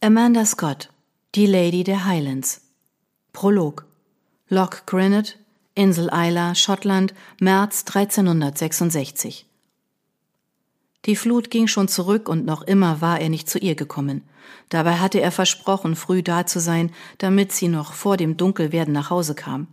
Amanda 0.00 0.46
Scott, 0.46 0.90
die 1.34 1.46
Lady 1.46 1.82
der 1.82 2.04
Highlands. 2.04 2.60
Prolog. 3.32 3.84
Loch 4.48 4.86
Grinnet, 4.86 5.40
Insel 5.74 6.08
Isla, 6.14 6.54
Schottland, 6.54 7.14
März 7.40 7.84
1366. 7.84 9.44
Die 11.04 11.16
Flut 11.16 11.50
ging 11.50 11.66
schon 11.66 11.88
zurück 11.88 12.28
und 12.28 12.46
noch 12.46 12.62
immer 12.62 13.00
war 13.00 13.20
er 13.20 13.28
nicht 13.28 13.50
zu 13.50 13.58
ihr 13.58 13.74
gekommen. 13.74 14.22
Dabei 14.68 14.98
hatte 14.98 15.20
er 15.20 15.32
versprochen, 15.32 15.96
früh 15.96 16.22
da 16.22 16.46
zu 16.46 16.60
sein, 16.60 16.92
damit 17.18 17.50
sie 17.50 17.66
noch 17.66 17.92
vor 17.92 18.16
dem 18.16 18.36
Dunkelwerden 18.36 18.94
nach 18.94 19.10
Hause 19.10 19.34
kam. 19.34 19.66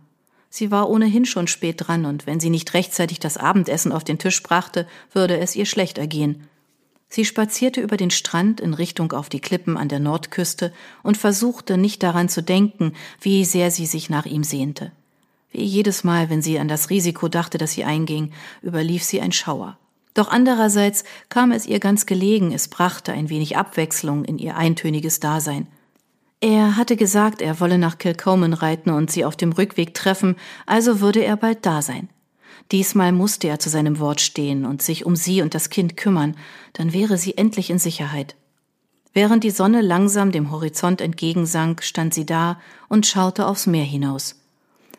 Sie 0.50 0.72
war 0.72 0.90
ohnehin 0.90 1.24
schon 1.24 1.46
spät 1.46 1.86
dran, 1.86 2.04
und 2.04 2.26
wenn 2.26 2.40
sie 2.40 2.50
nicht 2.50 2.74
rechtzeitig 2.74 3.20
das 3.20 3.36
Abendessen 3.36 3.92
auf 3.92 4.02
den 4.02 4.18
Tisch 4.18 4.42
brachte, 4.42 4.88
würde 5.12 5.38
es 5.38 5.54
ihr 5.54 5.66
schlecht 5.66 5.98
ergehen. 5.98 6.48
Sie 7.08 7.24
spazierte 7.24 7.80
über 7.80 7.96
den 7.96 8.10
Strand 8.10 8.60
in 8.60 8.74
Richtung 8.74 9.12
auf 9.12 9.28
die 9.28 9.40
Klippen 9.40 9.76
an 9.76 9.88
der 9.88 10.00
Nordküste 10.00 10.72
und 11.02 11.16
versuchte 11.16 11.78
nicht 11.78 12.02
daran 12.02 12.28
zu 12.28 12.42
denken, 12.42 12.92
wie 13.20 13.44
sehr 13.44 13.70
sie 13.70 13.86
sich 13.86 14.10
nach 14.10 14.26
ihm 14.26 14.44
sehnte. 14.44 14.92
Wie 15.50 15.64
jedes 15.64 16.04
Mal, 16.04 16.28
wenn 16.28 16.42
sie 16.42 16.58
an 16.58 16.68
das 16.68 16.90
Risiko 16.90 17.28
dachte, 17.28 17.58
das 17.58 17.72
sie 17.72 17.84
einging, 17.84 18.32
überlief 18.62 19.04
sie 19.04 19.20
ein 19.20 19.32
Schauer. 19.32 19.78
Doch 20.14 20.28
andererseits 20.28 21.04
kam 21.28 21.52
es 21.52 21.66
ihr 21.66 21.78
ganz 21.78 22.06
gelegen, 22.06 22.52
es 22.52 22.68
brachte 22.68 23.12
ein 23.12 23.28
wenig 23.28 23.56
Abwechslung 23.56 24.24
in 24.24 24.38
ihr 24.38 24.56
eintöniges 24.56 25.20
Dasein. 25.20 25.68
Er 26.40 26.76
hatte 26.76 26.96
gesagt, 26.96 27.40
er 27.40 27.60
wolle 27.60 27.78
nach 27.78 27.98
Kilcoman 27.98 28.52
reiten 28.52 28.90
und 28.90 29.10
sie 29.10 29.24
auf 29.24 29.36
dem 29.36 29.52
Rückweg 29.52 29.94
treffen, 29.94 30.36
also 30.66 31.00
würde 31.00 31.24
er 31.24 31.36
bald 31.36 31.64
da 31.64 31.82
sein. 31.82 32.08
Diesmal 32.72 33.12
musste 33.12 33.48
er 33.48 33.58
zu 33.58 33.68
seinem 33.68 34.00
Wort 34.00 34.20
stehen 34.20 34.64
und 34.64 34.82
sich 34.82 35.06
um 35.06 35.14
sie 35.14 35.42
und 35.42 35.54
das 35.54 35.70
Kind 35.70 35.96
kümmern, 35.96 36.36
dann 36.72 36.92
wäre 36.92 37.16
sie 37.16 37.36
endlich 37.36 37.70
in 37.70 37.78
Sicherheit. 37.78 38.34
Während 39.12 39.44
die 39.44 39.50
Sonne 39.50 39.80
langsam 39.80 40.32
dem 40.32 40.50
Horizont 40.50 41.00
entgegensank, 41.00 41.82
stand 41.82 42.12
sie 42.12 42.26
da 42.26 42.60
und 42.88 43.06
schaute 43.06 43.46
aufs 43.46 43.66
Meer 43.66 43.84
hinaus. 43.84 44.36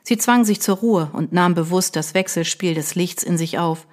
Sie 0.02 0.18
zwang 0.18 0.46
sich 0.46 0.62
zur 0.62 0.78
Ruhe 0.78 1.10
und 1.14 1.34
nahm 1.34 1.54
bewusst 1.54 1.96
das 1.96 2.14
Wechselspiel 2.14 2.74
des 2.74 2.96
Lichts 2.96 3.24
in 3.24 3.38
sich 3.38 3.60
auf. 3.60 3.86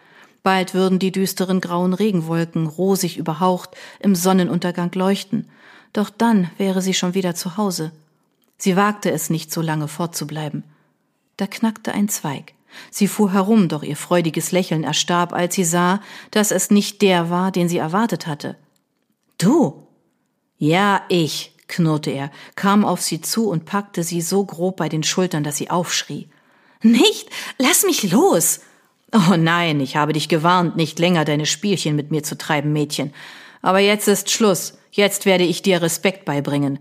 Bald 0.45 0.73
würden 0.73 0.99
die 0.99 1.11
düsteren 1.11 1.61
grauen 1.61 1.93
Regenwolken, 1.93 2.69
rosig 2.69 3.19
überhaucht, 3.19 3.71
im 3.99 4.15
Sonnenuntergang 4.15 4.93
leuchten. 4.95 5.49
Doch 5.93 6.11
dann 6.11 6.51
wäre 6.57 6.83
sie 6.83 6.95
schon 6.95 7.15
wieder 7.15 7.35
zu 7.35 7.57
Hause. 7.57 7.91
Sie 8.57 8.77
wagte 8.77 9.11
es 9.11 9.29
nicht, 9.29 9.53
so 9.53 9.61
lange 9.61 9.89
fortzubleiben. 9.89 10.63
Da 11.37 11.47
knackte 11.47 11.93
ein 11.93 12.09
Zweig. 12.09 12.55
Sie 12.91 13.09
fuhr 13.09 13.33
herum, 13.33 13.69
doch 13.69 13.83
ihr 13.83 13.97
freudiges 13.97 14.53
Lächeln 14.53 14.85
erstarb, 14.85 15.33
als 15.33 15.55
sie 15.55 15.65
sah, 15.65 16.01
dass 16.31 16.51
es 16.51 16.71
nicht 16.71 17.03
der 17.03 17.31
war, 17.31 17.51
den 17.51 17.69
sie 17.69 17.79
erwartet 17.79 18.27
hatte. 18.27 18.57
Du? 19.39 19.87
Ja, 20.57 21.03
ich, 21.09 21.53
knurrte 21.69 22.11
er, 22.11 22.31
kam 22.55 22.85
auf 22.85 23.01
sie 23.01 23.21
zu 23.21 23.49
und 23.49 23.65
packte 23.65 24.03
sie 24.03 24.21
so 24.21 24.45
grob 24.45 24.77
bei 24.77 24.89
den 24.89 25.03
Schultern, 25.03 25.45
dass 25.45 25.57
sie 25.57 25.71
aufschrie. 25.71 26.29
Nicht! 26.83 27.31
Lass 27.59 27.85
mich 27.85 28.11
los! 28.11 28.61
Oh 29.13 29.37
nein, 29.37 29.81
ich 29.81 29.97
habe 29.97 30.13
dich 30.13 30.29
gewarnt, 30.29 30.77
nicht 30.77 30.99
länger 30.99 31.25
deine 31.25 31.47
Spielchen 31.47 31.95
mit 31.95 32.11
mir 32.11 32.23
zu 32.23 32.37
treiben, 32.37 32.73
Mädchen. 32.73 33.13
Aber 33.63 33.79
jetzt 33.79 34.09
ist 34.09 34.31
Schluss. 34.31 34.77
Jetzt 34.91 35.25
werde 35.25 35.45
ich 35.45 35.63
dir 35.63 35.83
Respekt 35.83 36.25
beibringen. 36.25 36.79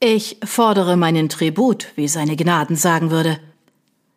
Ich 0.00 0.38
fordere 0.44 0.96
meinen 0.96 1.28
Tribut, 1.28 1.88
wie 1.94 2.08
seine 2.08 2.36
Gnaden 2.36 2.76
sagen 2.76 3.10
würde. 3.10 3.38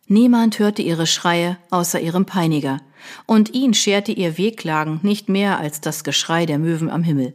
Niemand 0.08 0.58
hörte 0.58 0.82
ihre 0.82 1.06
Schreie 1.06 1.56
außer 1.70 2.00
ihrem 2.00 2.26
Peiniger, 2.26 2.80
und 3.26 3.54
ihn 3.54 3.74
scherte 3.74 4.12
ihr 4.12 4.38
Wehklagen 4.38 5.00
nicht 5.02 5.28
mehr 5.28 5.58
als 5.58 5.80
das 5.80 6.04
Geschrei 6.04 6.46
der 6.46 6.58
Möwen 6.58 6.90
am 6.90 7.02
Himmel. 7.02 7.34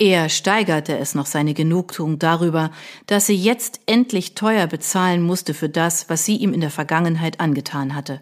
Er 0.00 0.28
steigerte 0.28 0.96
es 0.96 1.14
noch 1.14 1.26
seine 1.26 1.54
Genugtuung 1.54 2.18
darüber, 2.18 2.70
dass 3.06 3.26
sie 3.26 3.36
jetzt 3.36 3.80
endlich 3.86 4.34
teuer 4.34 4.66
bezahlen 4.66 5.22
musste 5.22 5.54
für 5.54 5.68
das, 5.68 6.08
was 6.08 6.24
sie 6.24 6.36
ihm 6.36 6.52
in 6.52 6.60
der 6.60 6.70
Vergangenheit 6.70 7.40
angetan 7.40 7.94
hatte. 7.94 8.20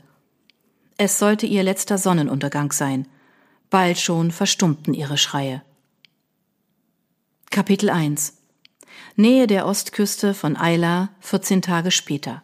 Es 0.97 1.19
sollte 1.19 1.47
ihr 1.47 1.62
letzter 1.62 1.99
Sonnenuntergang 1.99 2.72
sein. 2.72 3.06
Bald 3.69 3.99
schon 3.99 4.31
verstummten 4.31 4.94
ihre 4.94 5.19
Schreie. 5.19 5.62
Kapitel 7.50 7.91
1 7.91 8.38
Nähe 9.16 9.47
der 9.47 9.66
Ostküste 9.66 10.32
von 10.32 10.56
Eila, 10.56 11.10
14 11.20 11.60
Tage 11.60 11.91
später. 11.91 12.43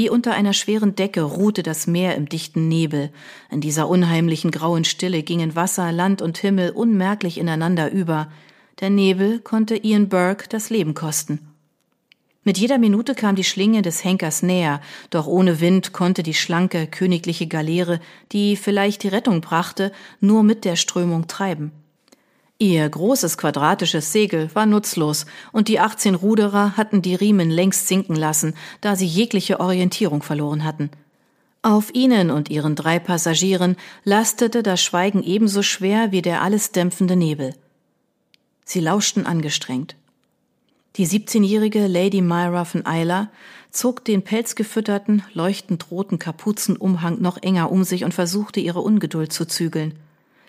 Wie 0.00 0.08
unter 0.08 0.32
einer 0.32 0.54
schweren 0.54 0.94
Decke 0.94 1.20
ruhte 1.20 1.62
das 1.62 1.86
Meer 1.86 2.16
im 2.16 2.26
dichten 2.26 2.68
Nebel. 2.68 3.10
In 3.50 3.60
dieser 3.60 3.86
unheimlichen 3.86 4.50
grauen 4.50 4.84
Stille 4.84 5.22
gingen 5.22 5.56
Wasser, 5.56 5.92
Land 5.92 6.22
und 6.22 6.38
Himmel 6.38 6.70
unmerklich 6.70 7.36
ineinander 7.36 7.92
über. 7.92 8.32
Der 8.80 8.88
Nebel 8.88 9.40
konnte 9.40 9.76
Ian 9.76 10.08
Burke 10.08 10.48
das 10.48 10.70
Leben 10.70 10.94
kosten. 10.94 11.50
Mit 12.44 12.56
jeder 12.56 12.78
Minute 12.78 13.14
kam 13.14 13.36
die 13.36 13.44
Schlinge 13.44 13.82
des 13.82 14.02
Henkers 14.02 14.42
näher, 14.42 14.80
doch 15.10 15.26
ohne 15.26 15.60
Wind 15.60 15.92
konnte 15.92 16.22
die 16.22 16.32
schlanke, 16.32 16.86
königliche 16.86 17.46
Galeere, 17.46 18.00
die 18.32 18.56
vielleicht 18.56 19.02
die 19.02 19.08
Rettung 19.08 19.42
brachte, 19.42 19.92
nur 20.18 20.42
mit 20.42 20.64
der 20.64 20.76
Strömung 20.76 21.26
treiben. 21.26 21.72
Ihr 22.62 22.86
großes 22.86 23.38
quadratisches 23.38 24.12
Segel 24.12 24.50
war 24.52 24.66
nutzlos, 24.66 25.24
und 25.50 25.68
die 25.68 25.80
18 25.80 26.14
Ruderer 26.14 26.76
hatten 26.76 27.00
die 27.00 27.14
Riemen 27.14 27.48
längst 27.48 27.88
sinken 27.88 28.14
lassen, 28.14 28.52
da 28.82 28.96
sie 28.96 29.06
jegliche 29.06 29.60
Orientierung 29.60 30.22
verloren 30.22 30.62
hatten. 30.62 30.90
Auf 31.62 31.94
ihnen 31.94 32.30
und 32.30 32.50
ihren 32.50 32.76
drei 32.76 32.98
Passagieren 32.98 33.76
lastete 34.04 34.62
das 34.62 34.82
Schweigen 34.82 35.22
ebenso 35.22 35.62
schwer 35.62 36.12
wie 36.12 36.20
der 36.20 36.42
alles 36.42 36.70
dämpfende 36.70 37.16
Nebel. 37.16 37.54
Sie 38.66 38.80
lauschten 38.80 39.24
angestrengt. 39.24 39.96
Die 40.96 41.06
17-jährige 41.06 41.86
Lady 41.86 42.20
Myra 42.20 42.66
von 42.66 42.84
Isla 42.86 43.30
zog 43.70 44.04
den 44.04 44.20
pelzgefütterten, 44.20 45.22
leuchtend 45.32 45.90
roten 45.90 46.18
Kapuzenumhang 46.18 47.22
noch 47.22 47.38
enger 47.40 47.72
um 47.72 47.84
sich 47.84 48.04
und 48.04 48.12
versuchte 48.12 48.60
ihre 48.60 48.82
Ungeduld 48.82 49.32
zu 49.32 49.46
zügeln. 49.46 49.94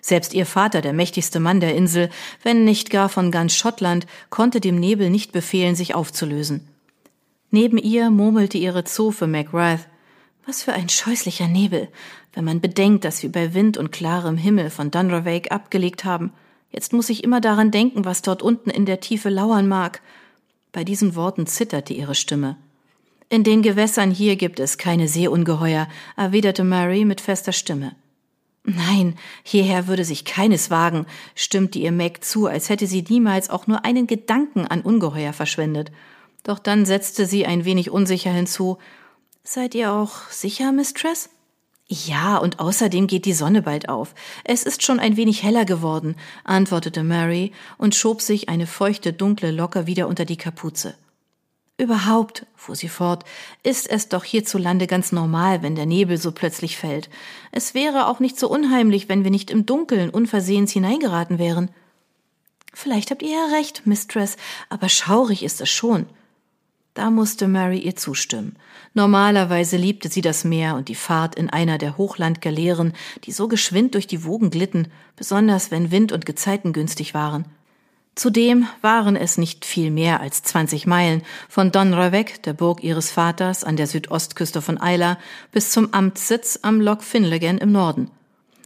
Selbst 0.04 0.34
ihr 0.34 0.46
Vater, 0.46 0.80
der 0.82 0.92
mächtigste 0.92 1.38
Mann 1.38 1.60
der 1.60 1.76
Insel, 1.76 2.10
wenn 2.42 2.64
nicht 2.64 2.90
gar 2.90 3.08
von 3.08 3.30
ganz 3.30 3.54
Schottland, 3.54 4.06
konnte 4.30 4.60
dem 4.60 4.78
Nebel 4.78 5.10
nicht 5.10 5.30
befehlen, 5.30 5.76
sich 5.76 5.94
aufzulösen. 5.94 6.68
Neben 7.52 7.78
ihr 7.78 8.10
murmelte 8.10 8.58
ihre 8.58 8.82
Zofe 8.82 9.28
McGrath. 9.28 9.86
Was 10.44 10.64
für 10.64 10.72
ein 10.72 10.88
scheußlicher 10.88 11.46
Nebel, 11.46 11.88
wenn 12.32 12.44
man 12.44 12.60
bedenkt, 12.60 13.04
dass 13.04 13.22
wir 13.22 13.30
bei 13.30 13.54
Wind 13.54 13.76
und 13.76 13.92
klarem 13.92 14.36
Himmel 14.36 14.70
von 14.70 14.90
Dunravake 14.90 15.52
abgelegt 15.52 16.04
haben. 16.04 16.32
Jetzt 16.72 16.92
muss 16.92 17.08
ich 17.08 17.22
immer 17.22 17.40
daran 17.40 17.70
denken, 17.70 18.04
was 18.04 18.22
dort 18.22 18.42
unten 18.42 18.70
in 18.70 18.86
der 18.86 18.98
Tiefe 18.98 19.28
lauern 19.28 19.68
mag. 19.68 20.02
Bei 20.72 20.82
diesen 20.82 21.14
Worten 21.14 21.46
zitterte 21.46 21.92
ihre 21.92 22.16
Stimme. 22.16 22.56
In 23.28 23.44
den 23.44 23.62
Gewässern 23.62 24.10
hier 24.10 24.34
gibt 24.34 24.58
es 24.58 24.78
keine 24.78 25.06
Seeungeheuer, 25.06 25.86
erwiderte 26.16 26.64
Mary 26.64 27.04
mit 27.04 27.20
fester 27.20 27.52
Stimme. 27.52 27.94
Nein, 28.64 29.18
hierher 29.42 29.88
würde 29.88 30.04
sich 30.04 30.24
keines 30.24 30.70
wagen, 30.70 31.06
stimmte 31.34 31.80
ihr 31.80 31.90
Meg 31.90 32.24
zu, 32.24 32.46
als 32.46 32.68
hätte 32.68 32.86
sie 32.86 33.02
niemals 33.02 33.50
auch 33.50 33.66
nur 33.66 33.84
einen 33.84 34.06
Gedanken 34.06 34.66
an 34.66 34.82
Ungeheuer 34.82 35.32
verschwendet. 35.32 35.90
Doch 36.44 36.60
dann 36.60 36.86
setzte 36.86 37.26
sie 37.26 37.44
ein 37.44 37.64
wenig 37.64 37.90
unsicher 37.90 38.30
hinzu 38.30 38.78
Seid 39.44 39.74
ihr 39.74 39.92
auch 39.92 40.30
sicher, 40.30 40.70
Mistress? 40.70 41.28
Ja, 41.88 42.38
und 42.38 42.60
außerdem 42.60 43.08
geht 43.08 43.24
die 43.24 43.32
Sonne 43.32 43.60
bald 43.60 43.88
auf. 43.88 44.14
Es 44.44 44.62
ist 44.62 44.84
schon 44.84 45.00
ein 45.00 45.16
wenig 45.16 45.42
heller 45.42 45.64
geworden, 45.64 46.14
antwortete 46.44 47.02
Mary 47.02 47.52
und 47.76 47.96
schob 47.96 48.22
sich 48.22 48.48
eine 48.48 48.68
feuchte, 48.68 49.12
dunkle 49.12 49.50
Locke 49.50 49.88
wieder 49.88 50.06
unter 50.06 50.24
die 50.24 50.36
Kapuze. 50.36 50.94
Überhaupt, 51.82 52.46
fuhr 52.54 52.76
sie 52.76 52.88
fort, 52.88 53.24
ist 53.64 53.90
es 53.90 54.08
doch 54.08 54.22
hierzulande 54.22 54.86
ganz 54.86 55.10
normal, 55.10 55.64
wenn 55.64 55.74
der 55.74 55.84
Nebel 55.84 56.16
so 56.16 56.30
plötzlich 56.30 56.76
fällt. 56.76 57.10
Es 57.50 57.74
wäre 57.74 58.06
auch 58.06 58.20
nicht 58.20 58.38
so 58.38 58.48
unheimlich, 58.48 59.08
wenn 59.08 59.24
wir 59.24 59.32
nicht 59.32 59.50
im 59.50 59.66
Dunkeln 59.66 60.08
unversehens 60.08 60.70
hineingeraten 60.70 61.40
wären. 61.40 61.72
Vielleicht 62.72 63.10
habt 63.10 63.20
ihr 63.20 63.32
ja 63.32 63.46
recht, 63.56 63.84
Mistress, 63.84 64.36
aber 64.68 64.88
schaurig 64.88 65.42
ist 65.42 65.60
es 65.60 65.70
schon. 65.70 66.06
Da 66.94 67.10
musste 67.10 67.48
Mary 67.48 67.78
ihr 67.78 67.96
zustimmen. 67.96 68.54
Normalerweise 68.94 69.76
liebte 69.76 70.08
sie 70.08 70.20
das 70.20 70.44
Meer 70.44 70.76
und 70.76 70.86
die 70.86 70.94
Fahrt 70.94 71.34
in 71.34 71.50
einer 71.50 71.78
der 71.78 71.96
Hochlandgaleeren, 71.98 72.92
die 73.24 73.32
so 73.32 73.48
geschwind 73.48 73.94
durch 73.96 74.06
die 74.06 74.22
Wogen 74.22 74.50
glitten, 74.50 74.86
besonders 75.16 75.72
wenn 75.72 75.90
Wind 75.90 76.12
und 76.12 76.26
Gezeiten 76.26 76.72
günstig 76.72 77.12
waren. 77.12 77.46
Zudem 78.14 78.66
waren 78.82 79.16
es 79.16 79.38
nicht 79.38 79.64
viel 79.64 79.90
mehr 79.90 80.20
als 80.20 80.42
20 80.42 80.86
Meilen 80.86 81.22
von 81.48 81.72
Donravec, 81.72 82.42
der 82.42 82.52
Burg 82.52 82.84
ihres 82.84 83.10
Vaters 83.10 83.64
an 83.64 83.76
der 83.76 83.86
Südostküste 83.86 84.60
von 84.60 84.78
Eila, 84.78 85.18
bis 85.50 85.70
zum 85.70 85.94
Amtssitz 85.94 86.58
am 86.60 86.80
Loch 86.80 87.00
Finlagan 87.00 87.56
im 87.56 87.72
Norden. 87.72 88.10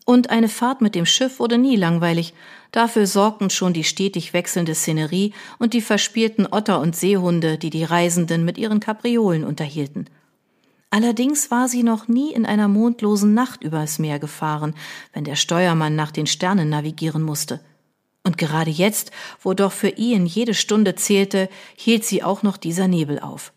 Und 0.05 0.31
eine 0.31 0.49
Fahrt 0.49 0.81
mit 0.81 0.95
dem 0.95 1.07
Schiff 1.07 1.39
wurde 1.39 1.59
nie 1.59 1.77
langweilig. 1.77 2.35
Dafür 2.73 3.07
sorgten 3.07 3.51
schon 3.51 3.73
die 3.73 3.85
stetig 3.85 4.33
wechselnde 4.33 4.75
Szenerie 4.75 5.33
und 5.59 5.75
die 5.75 5.81
verspielten 5.81 6.47
Otter 6.51 6.81
und 6.81 6.97
Seehunde, 6.97 7.57
die 7.57 7.71
die 7.71 7.85
Reisenden 7.85 8.45
mit 8.45 8.59
ihren 8.59 8.81
Kapriolen 8.81 9.45
unterhielten. 9.45 10.09
Allerdings 10.91 11.51
war 11.51 11.69
sie 11.69 11.83
noch 11.83 12.09
nie 12.09 12.33
in 12.33 12.47
einer 12.47 12.69
mondlosen 12.69 13.35
Nacht 13.35 13.63
übers 13.63 13.99
Meer 13.99 14.19
gefahren, 14.19 14.75
wenn 15.13 15.25
der 15.25 15.37
Steuermann 15.37 15.97
nach 15.97 16.11
den 16.11 16.27
Sternen 16.27 16.69
navigieren 16.69 17.23
musste. 17.23 17.61
Und 18.27 18.39
gerade 18.39 18.73
jetzt, 18.73 19.13
wo 19.41 19.55
doch 19.55 19.71
für 19.71 19.91
Ian 19.97 20.27
jede 20.27 20.53
Stunde 20.53 20.97
zählte, 20.97 21.49
hielt 21.77 22.05
sie 22.05 22.25
auch 22.25 22.43
noch 22.43 22.57
dieser 22.57 22.89
Nebel 22.89 23.21
auf. 23.21 23.53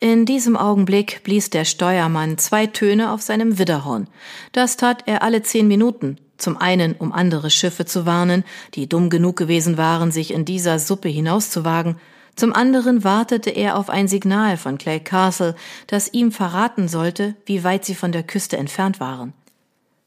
In 0.00 0.26
diesem 0.26 0.56
Augenblick 0.56 1.22
blies 1.22 1.50
der 1.50 1.64
Steuermann 1.64 2.36
zwei 2.36 2.66
Töne 2.66 3.12
auf 3.12 3.22
seinem 3.22 3.60
Widderhorn. 3.60 4.08
Das 4.50 4.76
tat 4.76 5.04
er 5.06 5.22
alle 5.22 5.42
zehn 5.42 5.68
Minuten, 5.68 6.18
zum 6.36 6.56
einen, 6.56 6.96
um 6.96 7.12
andere 7.12 7.48
Schiffe 7.48 7.84
zu 7.84 8.06
warnen, 8.06 8.42
die 8.74 8.88
dumm 8.88 9.08
genug 9.08 9.36
gewesen 9.36 9.78
waren, 9.78 10.10
sich 10.10 10.34
in 10.34 10.44
dieser 10.44 10.80
Suppe 10.80 11.08
hinauszuwagen, 11.08 11.94
zum 12.34 12.52
anderen 12.52 13.04
wartete 13.04 13.50
er 13.50 13.78
auf 13.78 13.88
ein 13.88 14.08
Signal 14.08 14.56
von 14.56 14.78
Clay 14.78 14.98
Castle, 14.98 15.54
das 15.86 16.12
ihm 16.12 16.32
verraten 16.32 16.88
sollte, 16.88 17.36
wie 17.46 17.62
weit 17.62 17.84
sie 17.84 17.94
von 17.94 18.10
der 18.10 18.24
Küste 18.24 18.56
entfernt 18.56 18.98
waren. 18.98 19.32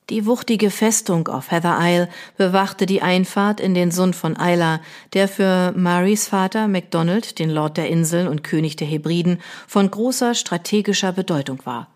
Die 0.10 0.26
wuchtige 0.26 0.72
Festung 0.72 1.28
auf 1.28 1.52
Heather 1.52 1.78
Isle 1.80 2.10
bewachte 2.36 2.88
die 2.88 3.04
Einfahrt 3.04 3.60
in 3.60 3.76
den 3.76 3.92
Sund 3.92 4.16
von 4.16 4.36
Isla, 4.36 4.82
der 5.14 5.28
für 5.28 5.72
Marys 5.78 6.28
Vater 6.28 6.68
MacDonald, 6.68 7.38
den 7.38 7.52
Lord 7.52 7.78
der 7.78 7.90
Inseln 7.90 8.28
und 8.28 8.44
König 8.44 8.76
der 8.76 8.88
Hebriden, 8.88 9.40
von 9.68 9.92
großer 9.92 10.34
strategischer 10.34 11.12
Bedeutung 11.12 11.64
war. 11.64 11.90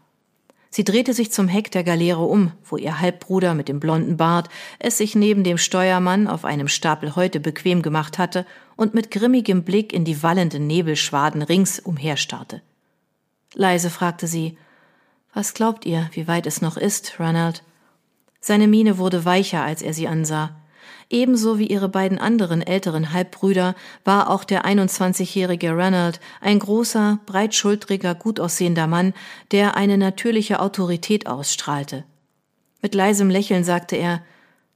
Sie 0.69 0.83
drehte 0.83 1.13
sich 1.13 1.31
zum 1.31 1.47
Heck 1.47 1.71
der 1.71 1.83
Galeere 1.83 2.23
um, 2.23 2.51
wo 2.63 2.77
ihr 2.77 2.99
Halbbruder 2.99 3.55
mit 3.55 3.67
dem 3.67 3.79
blonden 3.79 4.17
Bart 4.17 4.47
es 4.77 4.97
sich 4.97 5.15
neben 5.15 5.43
dem 5.43 5.57
Steuermann 5.57 6.27
auf 6.27 6.45
einem 6.45 6.67
Stapel 6.67 7.15
Häute 7.15 7.39
bequem 7.39 7.81
gemacht 7.81 8.19
hatte 8.19 8.45
und 8.75 8.93
mit 8.93 9.09
grimmigem 9.09 9.63
Blick 9.63 9.91
in 9.91 10.05
die 10.05 10.21
wallenden 10.21 10.67
Nebelschwaden 10.67 11.41
rings 11.41 11.79
umherstarrte. 11.79 12.61
Leise 13.55 13.89
fragte 13.89 14.27
sie, 14.27 14.57
was 15.33 15.55
glaubt 15.55 15.85
ihr, 15.85 16.09
wie 16.13 16.27
weit 16.27 16.45
es 16.45 16.61
noch 16.61 16.77
ist, 16.77 17.19
Ronald? 17.19 17.63
Seine 18.45 18.67
Miene 18.67 18.97
wurde 18.97 19.23
weicher, 19.23 19.63
als 19.63 19.81
er 19.81 19.93
sie 19.93 20.09
ansah. 20.09 20.53
Ebenso 21.09 21.59
wie 21.59 21.67
ihre 21.67 21.87
beiden 21.87 22.17
anderen 22.17 22.61
älteren 22.61 23.13
Halbbrüder 23.13 23.73
war 24.03 24.29
auch 24.29 24.43
der 24.43 24.65
21-jährige 24.65 25.71
Ronald 25.71 26.19
ein 26.41 26.59
großer, 26.59 27.19
breitschultriger, 27.25 28.15
gut 28.15 28.41
aussehender 28.41 28.85
Mann, 28.85 29.13
der 29.51 29.77
eine 29.77 29.97
natürliche 29.97 30.59
Autorität 30.59 31.25
ausstrahlte. 31.25 32.03
Mit 32.81 32.95
leisem 32.95 33.29
Lächeln 33.29 33.63
sagte 33.63 33.95
er, 33.95 34.21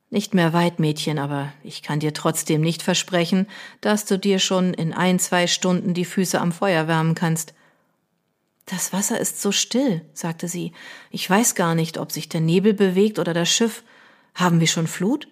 nicht 0.10 0.34
mehr 0.34 0.54
weit, 0.54 0.80
Mädchen, 0.80 1.20
aber 1.20 1.52
ich 1.62 1.84
kann 1.84 2.00
dir 2.00 2.13
trotzdem 2.13 2.62
nicht 2.62 2.84
versprechen, 2.84 3.48
dass 3.81 4.06
du 4.06 4.18
dir 4.18 4.40
schon 4.40 4.74
in 4.74 4.94
ein, 4.94 5.20
zwei 5.20 5.46
Stunden 5.46 5.94
die 5.94 6.06
Füße 6.06 6.40
am 6.40 6.54
Feuer 6.54 6.88
wärmen 6.88 7.16
kannst. 7.16 7.54
Das 8.68 8.92
Wasser 8.92 9.18
ist 9.18 9.42
so 9.42 9.54
still, 9.54 10.02
sagte 10.14 10.50
sie. 10.50 10.74
Ich 11.10 11.28
weiß 11.28 11.56
gar 11.56 11.74
nicht, 11.74 11.98
ob 11.98 12.12
sich 12.12 12.28
der 12.28 12.42
Nebel 12.42 12.74
bewegt 12.74 13.18
oder 13.18 13.34
das 13.34 13.50
Schiff. 13.50 13.81
Haben 14.36 14.60
wir 14.60 14.68
schon 14.68 14.88
Flut? 14.88 15.30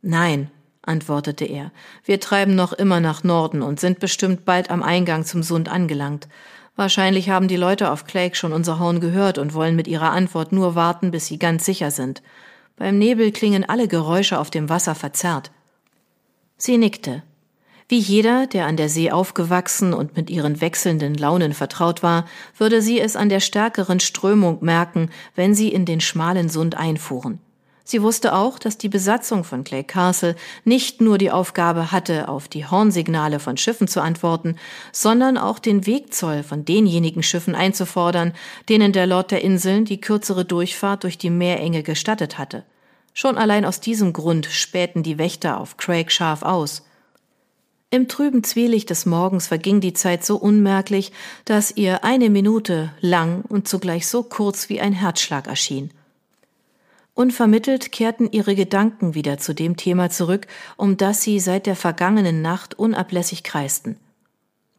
Nein, 0.00 0.48
antwortete 0.80 1.44
er. 1.44 1.72
Wir 2.04 2.20
treiben 2.20 2.54
noch 2.54 2.72
immer 2.72 3.00
nach 3.00 3.24
Norden 3.24 3.62
und 3.62 3.80
sind 3.80 3.98
bestimmt 3.98 4.44
bald 4.44 4.70
am 4.70 4.84
Eingang 4.84 5.24
zum 5.24 5.42
Sund 5.42 5.68
angelangt. 5.68 6.28
Wahrscheinlich 6.76 7.30
haben 7.30 7.48
die 7.48 7.56
Leute 7.56 7.90
auf 7.90 8.06
Clake 8.06 8.36
schon 8.36 8.52
unser 8.52 8.78
Horn 8.78 9.00
gehört 9.00 9.38
und 9.38 9.54
wollen 9.54 9.74
mit 9.74 9.88
ihrer 9.88 10.12
Antwort 10.12 10.52
nur 10.52 10.76
warten, 10.76 11.10
bis 11.10 11.26
sie 11.26 11.40
ganz 11.40 11.64
sicher 11.64 11.90
sind. 11.90 12.22
Beim 12.76 12.96
Nebel 12.96 13.32
klingen 13.32 13.68
alle 13.68 13.88
Geräusche 13.88 14.38
auf 14.38 14.50
dem 14.50 14.68
Wasser 14.68 14.94
verzerrt. 14.94 15.50
Sie 16.56 16.78
nickte. 16.78 17.24
Wie 17.88 17.98
jeder, 17.98 18.46
der 18.46 18.66
an 18.66 18.76
der 18.76 18.88
See 18.88 19.10
aufgewachsen 19.10 19.92
und 19.92 20.16
mit 20.16 20.30
ihren 20.30 20.60
wechselnden 20.60 21.14
Launen 21.14 21.52
vertraut 21.52 22.02
war, 22.02 22.26
würde 22.56 22.80
sie 22.80 23.00
es 23.00 23.16
an 23.16 23.28
der 23.28 23.40
stärkeren 23.40 24.00
Strömung 24.00 24.58
merken, 24.60 25.10
wenn 25.34 25.54
sie 25.54 25.68
in 25.68 25.84
den 25.84 26.00
schmalen 26.00 26.48
Sund 26.48 26.76
einfuhren. 26.76 27.40
Sie 27.84 28.00
wusste 28.02 28.34
auch, 28.34 28.58
dass 28.58 28.78
die 28.78 28.88
Besatzung 28.88 29.42
von 29.42 29.64
Clay 29.64 29.82
Castle 29.82 30.36
nicht 30.64 31.00
nur 31.00 31.18
die 31.18 31.32
Aufgabe 31.32 31.90
hatte, 31.90 32.28
auf 32.28 32.46
die 32.46 32.64
Hornsignale 32.64 33.40
von 33.40 33.56
Schiffen 33.56 33.88
zu 33.88 34.00
antworten, 34.00 34.56
sondern 34.92 35.36
auch 35.36 35.58
den 35.58 35.84
Wegzoll 35.84 36.44
von 36.44 36.64
denjenigen 36.64 37.24
Schiffen 37.24 37.56
einzufordern, 37.56 38.34
denen 38.68 38.92
der 38.92 39.06
Lord 39.06 39.32
der 39.32 39.42
Inseln 39.42 39.84
die 39.84 40.00
kürzere 40.00 40.44
Durchfahrt 40.44 41.02
durch 41.02 41.18
die 41.18 41.30
Meerenge 41.30 41.82
gestattet 41.82 42.38
hatte. 42.38 42.64
Schon 43.14 43.36
allein 43.36 43.64
aus 43.64 43.80
diesem 43.80 44.12
Grund 44.12 44.46
spähten 44.46 45.02
die 45.02 45.18
Wächter 45.18 45.60
auf 45.60 45.76
Craig 45.76 46.10
scharf 46.12 46.42
aus. 46.42 46.84
Im 47.92 48.08
trüben 48.08 48.42
Zwielicht 48.42 48.88
des 48.88 49.04
Morgens 49.04 49.48
verging 49.48 49.82
die 49.82 49.92
Zeit 49.92 50.24
so 50.24 50.36
unmerklich, 50.36 51.12
dass 51.44 51.76
ihr 51.76 52.04
eine 52.04 52.30
Minute 52.30 52.90
lang 53.02 53.42
und 53.46 53.68
zugleich 53.68 54.06
so 54.06 54.22
kurz 54.22 54.70
wie 54.70 54.80
ein 54.80 54.94
Herzschlag 54.94 55.46
erschien. 55.46 55.90
Unvermittelt 57.12 57.92
kehrten 57.92 58.32
ihre 58.32 58.54
Gedanken 58.54 59.14
wieder 59.14 59.36
zu 59.36 59.54
dem 59.54 59.76
Thema 59.76 60.08
zurück, 60.08 60.46
um 60.78 60.96
das 60.96 61.20
sie 61.20 61.38
seit 61.38 61.66
der 61.66 61.76
vergangenen 61.76 62.40
Nacht 62.40 62.78
unablässig 62.78 63.42
kreisten. 63.42 63.98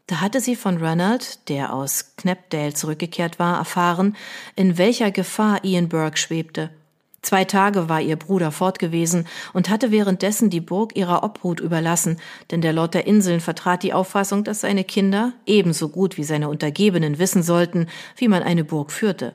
Da 0.08 0.20
hatte 0.20 0.40
sie 0.40 0.56
von 0.56 0.84
Ronald, 0.84 1.48
der 1.50 1.72
aus 1.72 2.16
Knapdale 2.18 2.74
zurückgekehrt 2.74 3.38
war, 3.38 3.60
erfahren, 3.60 4.16
in 4.56 4.80
welcher 4.80 5.12
Gefahr 5.12 5.64
Ian 5.64 5.88
Burke 5.88 6.18
schwebte– 6.18 6.72
Zwei 7.24 7.46
Tage 7.46 7.88
war 7.88 8.02
ihr 8.02 8.18
Bruder 8.18 8.52
fortgewesen 8.52 9.28
und 9.54 9.70
hatte 9.70 9.92
währenddessen 9.92 10.50
die 10.50 10.60
Burg 10.60 10.96
ihrer 10.98 11.24
Obhut 11.24 11.62
überlassen, 11.62 12.20
denn 12.52 12.60
der 12.60 12.74
Lord 12.74 12.94
der 12.94 13.08
Inseln 13.08 13.40
vertrat 13.40 13.82
die 13.82 13.94
Auffassung, 13.94 14.44
dass 14.44 14.62
seine 14.62 14.84
Kinder 14.84 15.32
ebenso 15.46 15.88
gut 15.88 16.18
wie 16.18 16.26
seine 16.26 16.50
Untergebenen 16.50 17.20
wissen 17.20 17.42
sollten, 17.42 17.88
wie 18.18 18.28
man 18.28 18.44
eine 18.44 18.66
Burg 18.66 18.92
führte. 18.92 19.34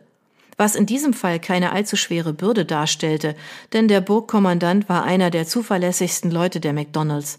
Was 0.58 0.76
in 0.76 0.84
diesem 0.84 1.14
Fall 1.14 1.40
keine 1.40 1.72
allzu 1.72 1.96
schwere 1.96 2.34
Bürde 2.34 2.66
darstellte, 2.66 3.34
denn 3.72 3.88
der 3.88 4.02
Burgkommandant 4.02 4.90
war 4.90 5.04
einer 5.04 5.30
der 5.30 5.46
zuverlässigsten 5.46 6.30
Leute 6.30 6.60
der 6.60 6.74
McDonalds. 6.74 7.38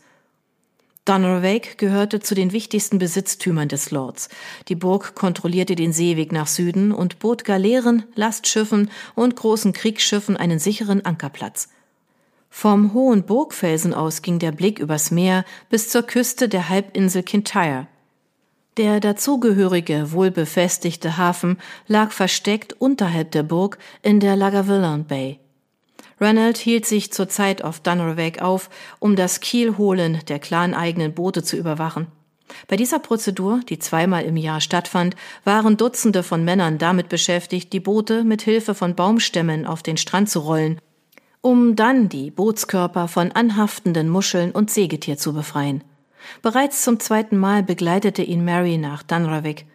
Donnerwake 1.10 1.76
gehörte 1.78 2.20
zu 2.20 2.36
den 2.36 2.52
wichtigsten 2.52 3.00
Besitztümern 3.00 3.68
des 3.68 3.90
Lords. 3.90 4.30
Die 4.68 4.76
Burg 4.76 5.16
kontrollierte 5.16 5.76
den 5.76 5.92
Seeweg 5.92 6.32
nach 6.32 6.46
Süden 6.46 6.92
und 6.92 7.18
bot 7.18 7.44
Galeeren, 7.44 8.04
Lastschiffen 8.14 8.92
und 9.16 9.36
großen 9.36 9.74
Kriegsschiffen 9.74 10.38
einen 10.38 10.60
sicheren 10.60 11.04
Ankerplatz. 11.04 11.70
Vom 12.52 12.94
hohen 12.94 13.24
Burgfelsen 13.24 13.96
aus 13.96 14.22
ging 14.22 14.38
der 14.38 14.52
Blick 14.52 14.78
übers 14.78 15.10
Meer 15.10 15.46
bis 15.72 15.90
zur 15.90 16.04
Küste 16.04 16.48
der 16.48 16.70
Halbinsel 16.70 17.24
Kintyre. 17.24 17.88
Der 18.78 19.00
dazugehörige, 19.00 20.12
wohlbefestigte 20.12 21.18
Hafen 21.18 21.58
lag 21.88 22.12
versteckt 22.12 22.74
unterhalb 22.74 23.32
der 23.32 23.42
Burg 23.42 23.80
in 24.04 24.20
der 24.20 24.36
Lagavulin 24.36 25.06
Bay. 25.06 25.40
Ranald 26.20 26.58
hielt 26.58 26.86
sich 26.86 27.12
zurzeit 27.14 27.64
auf 27.64 27.80
Dunnerweg 27.80 28.42
auf, 28.42 28.70
um 29.00 29.16
das 29.16 29.40
Kielholen 29.40 30.20
der 30.28 30.40
claneigenen 30.40 31.14
Boote 31.14 31.44
zu 31.44 31.56
überwachen. 31.56 32.08
Bei 32.68 32.76
dieser 32.76 33.00
Prozedur, 33.00 33.62
die 33.70 33.80
zweimal 33.80 34.24
im 34.24 34.36
Jahr 34.36 34.60
stattfand, 34.60 35.16
waren 35.44 35.78
Dutzende 35.78 36.24
von 36.24 36.44
Männern 36.44 36.78
damit 36.78 37.10
beschäftigt, 37.10 37.72
die 37.74 37.80
Boote 37.80 38.24
mit 38.24 38.42
Hilfe 38.42 38.76
von 38.76 38.96
Baumstämmen 38.96 39.66
auf 39.66 39.84
den 39.84 39.98
Strand 39.98 40.30
zu 40.30 40.40
rollen, 40.40 40.80
um 41.42 41.76
dann 41.76 42.10
die 42.10 42.32
Bootskörper 42.32 43.08
von 43.08 43.32
anhaftenden 43.32 44.10
Muscheln 44.10 44.52
und 44.52 44.72
Sägetier 44.72 45.18
zu 45.18 45.34
befreien. 45.34 45.84
Bereits 46.42 46.84
zum 46.84 47.00
zweiten 47.00 47.38
Mal 47.38 47.64
begleitete 47.64 48.24
ihn 48.24 48.44
Mary 48.44 48.78
nach 48.78 49.04
Dunravik. 49.04 49.66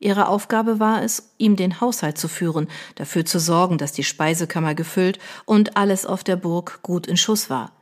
Ihre 0.00 0.28
Aufgabe 0.28 0.78
war 0.78 1.02
es, 1.02 1.34
ihm 1.38 1.56
den 1.56 1.80
Haushalt 1.80 2.18
zu 2.18 2.28
führen, 2.28 2.68
dafür 2.94 3.24
zu 3.24 3.40
sorgen, 3.40 3.78
dass 3.78 3.92
die 3.92 4.04
Speisekammer 4.04 4.74
gefüllt 4.74 5.18
und 5.44 5.76
alles 5.76 6.06
auf 6.06 6.22
der 6.22 6.36
Burg 6.36 6.80
gut 6.82 7.06
in 7.06 7.16
Schuss 7.16 7.50
war. 7.50 7.72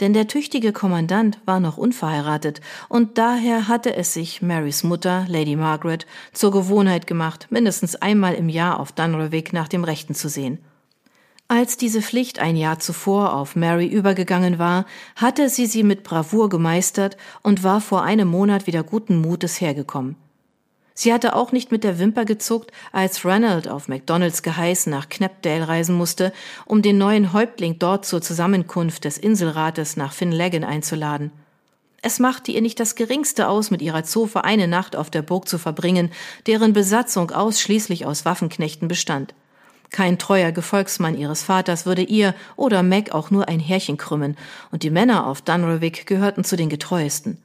Denn 0.00 0.14
der 0.14 0.26
tüchtige 0.26 0.72
Kommandant 0.72 1.38
war 1.44 1.60
noch 1.60 1.76
unverheiratet, 1.76 2.60
und 2.88 3.18
daher 3.18 3.68
hatte 3.68 3.94
es 3.94 4.14
sich 4.14 4.40
Marys 4.40 4.82
Mutter, 4.82 5.26
Lady 5.28 5.56
Margaret, 5.56 6.06
zur 6.32 6.50
Gewohnheit 6.50 7.06
gemacht, 7.06 7.48
mindestens 7.50 7.96
einmal 7.96 8.34
im 8.34 8.48
Jahr 8.48 8.80
auf 8.80 8.92
Dunrowig 8.92 9.52
nach 9.52 9.68
dem 9.68 9.84
Rechten 9.84 10.14
zu 10.14 10.28
sehen. 10.28 10.58
Als 11.48 11.76
diese 11.76 12.00
Pflicht 12.00 12.38
ein 12.38 12.56
Jahr 12.56 12.78
zuvor 12.78 13.34
auf 13.34 13.56
Mary 13.56 13.86
übergegangen 13.86 14.58
war, 14.58 14.86
hatte 15.16 15.48
sie 15.48 15.66
sie 15.66 15.82
mit 15.82 16.04
Bravour 16.04 16.48
gemeistert 16.48 17.16
und 17.42 17.62
war 17.62 17.80
vor 17.80 18.02
einem 18.02 18.28
Monat 18.28 18.66
wieder 18.66 18.84
guten 18.84 19.20
Mutes 19.20 19.60
hergekommen. 19.60 20.16
Sie 21.00 21.14
hatte 21.14 21.34
auch 21.34 21.50
nicht 21.50 21.72
mit 21.72 21.82
der 21.82 21.98
Wimper 21.98 22.26
gezuckt, 22.26 22.72
als 22.92 23.24
Ronald 23.24 23.68
auf 23.68 23.88
McDonalds 23.88 24.42
Geheiß 24.42 24.86
nach 24.88 25.08
Knapdale 25.08 25.66
reisen 25.66 25.94
musste, 25.94 26.30
um 26.66 26.82
den 26.82 26.98
neuen 26.98 27.32
Häuptling 27.32 27.78
dort 27.78 28.04
zur 28.04 28.20
Zusammenkunft 28.20 29.06
des 29.06 29.16
Inselrates 29.16 29.96
nach 29.96 30.12
Finlaggan 30.12 30.62
einzuladen. 30.62 31.32
Es 32.02 32.18
machte 32.18 32.52
ihr 32.52 32.60
nicht 32.60 32.78
das 32.78 32.96
geringste 32.96 33.48
aus, 33.48 33.70
mit 33.70 33.80
ihrer 33.80 34.04
Zofe 34.04 34.44
eine 34.44 34.68
Nacht 34.68 34.94
auf 34.94 35.08
der 35.08 35.22
Burg 35.22 35.48
zu 35.48 35.56
verbringen, 35.56 36.12
deren 36.46 36.74
Besatzung 36.74 37.30
ausschließlich 37.30 38.04
aus 38.04 38.26
Waffenknechten 38.26 38.86
bestand. 38.86 39.32
Kein 39.88 40.18
treuer 40.18 40.52
Gefolgsmann 40.52 41.16
ihres 41.16 41.42
Vaters 41.42 41.86
würde 41.86 42.02
ihr 42.02 42.34
oder 42.56 42.82
Mac 42.82 43.12
auch 43.12 43.30
nur 43.30 43.48
ein 43.48 43.58
Härchen 43.58 43.96
krümmen, 43.96 44.36
und 44.70 44.82
die 44.82 44.90
Männer 44.90 45.26
auf 45.26 45.40
Dunrovik 45.40 46.04
gehörten 46.04 46.44
zu 46.44 46.56
den 46.56 46.68
getreuesten. 46.68 47.38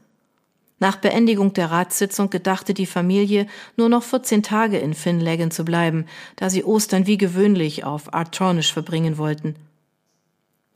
Nach 0.79 0.98
Beendigung 0.98 1.53
der 1.53 1.72
Ratssitzung 1.72 2.29
gedachte 2.29 2.74
die 2.74 2.86
Familie, 2.86 3.48
nur 3.77 3.88
noch 3.88 4.03
14 4.03 4.44
Tage 4.44 4.77
in 4.77 4.94
Finlaggan 4.94 5.51
zu 5.51 5.63
bleiben, 5.63 6.05
da 6.36 6.50
sie 6.50 6.65
Ostern 6.65 7.08
wie 7.08 7.17
gewöhnlich 7.17 7.86
auf 7.86 8.13
Artornish 8.13 8.74
verbringen 8.74 9.17
wollten. 9.17 9.55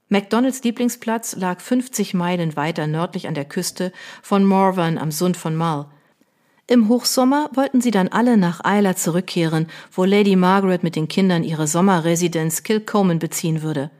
MacDonalds 0.08 0.64
Lieblingsplatz 0.64 1.36
lag 1.36 1.60
50 1.60 2.14
Meilen 2.14 2.56
weiter 2.56 2.88
nördlich 2.88 3.28
an 3.28 3.36
der 3.36 3.46
Küste 3.46 3.92
von 4.24 4.44
Morvan 4.44 4.98
am 4.98 5.12
Sund 5.12 5.38
von 5.38 5.56
Mull. 5.56 5.86
Im 6.66 6.88
Hochsommer 6.88 7.50
wollten 7.54 7.82
sie 7.82 7.92
dann 7.92 8.08
alle 8.08 8.38
nach 8.38 8.62
Isla 8.66 8.96
zurückkehren, 8.96 9.68
wo 9.92 10.06
Lady 10.06 10.36
Margaret 10.36 10.82
mit 10.82 10.96
den 10.96 11.08
Kindern 11.08 11.44
ihre 11.44 11.68
Sommerresidenz 11.68 12.64
Kilcoman 12.64 13.20
beziehen 13.20 13.62
würde. 13.62 13.92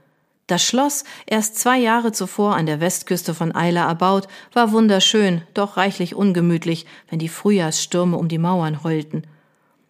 Das 0.50 0.64
Schloss, 0.64 1.04
erst 1.28 1.60
zwei 1.60 1.78
Jahre 1.78 2.12
zuvor 2.12 2.56
an 2.56 2.66
der 2.66 2.80
Westküste 2.80 3.36
von 3.36 3.52
Isla 3.52 3.88
erbaut, 3.88 4.28
war 4.52 4.72
wunderschön, 4.72 5.44
doch 5.54 5.78
reichlich 5.78 6.16
ungemütlich, 6.16 6.88
wenn 7.08 7.20
die 7.20 7.30
Frühjahrsstürme 7.30 8.18
um 8.18 8.28
die 8.30 8.40
Mauern 8.40 8.84
heulten. 8.84 9.26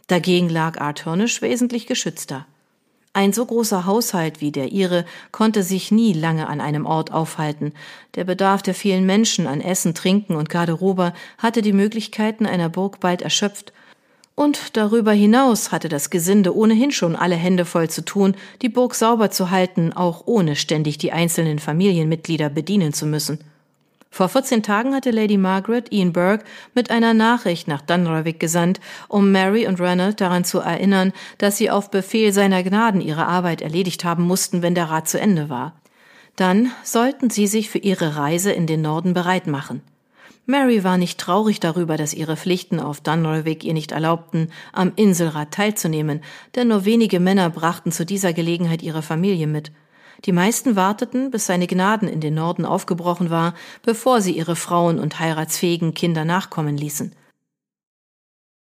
Dagegen 0.07 0.49
lag 0.49 0.81
Arthurnisch 0.81 1.41
wesentlich 1.41 1.87
geschützter. 1.87 2.45
Ein 3.13 3.31
so 3.31 3.45
großer 3.45 3.85
Haushalt 3.85 4.41
wie 4.41 4.51
der 4.51 4.73
ihre 4.73 5.05
konnte 5.31 5.63
sich 5.63 5.93
nie 5.93 6.11
lange 6.11 6.49
an 6.49 6.59
einem 6.59 6.85
Ort 6.85 7.13
aufhalten. 7.13 7.71
Der 8.15 8.25
Bedarf 8.25 8.61
der 8.61 8.75
vielen 8.75 9.05
Menschen 9.05 9.47
an 9.47 9.61
Essen, 9.61 9.95
Trinken 9.95 10.35
und 10.35 10.49
Garderobe 10.49 11.13
hatte 11.37 11.61
die 11.61 11.71
Möglichkeiten 11.71 12.45
einer 12.45 12.67
Burg 12.67 12.99
bald 12.99 13.21
erschöpft, 13.21 13.71
und 14.39 14.77
darüber 14.77 15.11
hinaus 15.11 15.73
hatte 15.73 15.89
das 15.89 16.09
Gesinde 16.09 16.55
ohnehin 16.55 16.91
schon 16.91 17.17
alle 17.17 17.35
Hände 17.35 17.65
voll 17.65 17.89
zu 17.89 18.05
tun, 18.05 18.35
die 18.61 18.69
Burg 18.69 18.95
sauber 18.95 19.31
zu 19.31 19.51
halten, 19.51 19.91
auch 19.91 20.23
ohne 20.27 20.55
ständig 20.55 20.97
die 20.97 21.11
einzelnen 21.11 21.59
Familienmitglieder 21.59 22.49
bedienen 22.49 22.93
zu 22.93 23.05
müssen. 23.05 23.39
Vor 24.09 24.29
14 24.29 24.63
Tagen 24.63 24.95
hatte 24.95 25.11
Lady 25.11 25.35
Margaret 25.35 25.91
Ian 25.91 26.13
Burke 26.13 26.45
mit 26.73 26.89
einer 26.89 27.13
Nachricht 27.13 27.67
nach 27.67 27.81
Dunravik 27.81 28.39
gesandt, 28.39 28.79
um 29.09 29.33
Mary 29.33 29.67
und 29.67 29.81
Ranald 29.81 30.21
daran 30.21 30.45
zu 30.45 30.59
erinnern, 30.59 31.11
dass 31.37 31.57
sie 31.57 31.69
auf 31.69 31.91
Befehl 31.91 32.31
seiner 32.31 32.63
Gnaden 32.63 33.01
ihre 33.01 33.27
Arbeit 33.27 33.61
erledigt 33.61 34.05
haben 34.05 34.23
mussten, 34.23 34.61
wenn 34.61 34.73
der 34.73 34.89
Rat 34.89 35.09
zu 35.09 35.19
Ende 35.19 35.49
war. 35.49 35.73
Dann 36.37 36.71
sollten 36.85 37.29
sie 37.29 37.47
sich 37.47 37.69
für 37.69 37.79
ihre 37.79 38.15
Reise 38.15 38.53
in 38.53 38.67
den 38.67 38.83
Norden 38.83 39.13
bereit 39.13 39.47
machen. 39.47 39.81
Mary 40.49 40.83
war 40.83 40.97
nicht 40.97 41.19
traurig 41.19 41.59
darüber, 41.59 41.95
dass 41.95 42.15
ihre 42.15 42.35
Pflichten 42.35 42.79
auf 42.79 43.01
Dunravik 43.01 43.63
ihr 43.63 43.75
nicht 43.75 43.91
erlaubten, 43.91 44.51
am 44.73 44.91
Inselrat 44.95 45.51
teilzunehmen, 45.51 46.21
denn 46.55 46.69
nur 46.69 46.85
wenige 46.85 47.19
Männer 47.19 47.51
brachten 47.51 47.91
zu 47.91 48.03
dieser 48.03 48.33
Gelegenheit 48.33 48.81
ihre 48.81 49.03
Familie 49.03 49.45
mit. 49.45 49.71
Die 50.25 50.31
meisten 50.31 50.75
warteten, 50.75 51.29
bis 51.29 51.45
seine 51.45 51.67
Gnaden 51.67 52.07
in 52.07 52.19
den 52.19 52.33
Norden 52.33 52.65
aufgebrochen 52.65 53.29
war, 53.29 53.53
bevor 53.83 54.21
sie 54.21 54.31
ihre 54.31 54.55
Frauen 54.55 54.97
und 54.97 55.19
heiratsfähigen 55.19 55.93
Kinder 55.93 56.25
nachkommen 56.25 56.75
ließen. 56.75 57.13